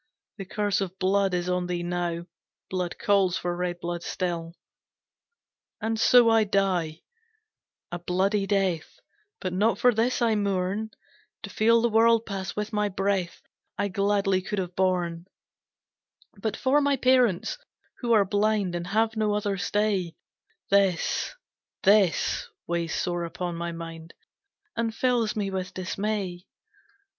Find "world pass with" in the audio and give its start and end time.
11.89-12.73